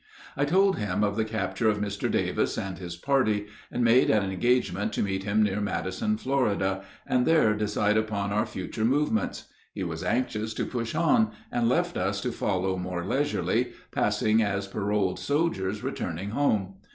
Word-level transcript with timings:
I 0.35 0.45
told 0.45 0.79
him 0.79 1.03
of 1.03 1.15
the 1.15 1.23
capture 1.23 1.69
of 1.69 1.77
Mr. 1.77 2.09
Davis 2.09 2.57
and 2.57 2.79
his 2.79 2.95
party, 2.95 3.45
and 3.71 3.83
made 3.83 4.09
an 4.09 4.31
engagement 4.31 4.93
to 4.93 5.03
meet 5.03 5.25
him 5.25 5.43
near 5.43 5.61
Madison, 5.61 6.17
Florida, 6.17 6.83
and 7.05 7.23
there 7.27 7.53
decide 7.53 7.97
upon 7.97 8.31
our 8.33 8.47
future 8.47 8.83
movements. 8.83 9.49
He 9.75 9.83
was 9.83 10.03
anxious 10.03 10.55
to 10.55 10.65
push 10.65 10.95
on, 10.95 11.33
and 11.51 11.69
left 11.69 11.97
us 11.97 12.19
to 12.21 12.31
follow 12.31 12.77
more 12.77 13.05
leisurely, 13.05 13.73
passing 13.91 14.41
as 14.41 14.65
paroled 14.65 15.19
soldiers 15.19 15.83
returning 15.83 16.31
home. 16.31 16.77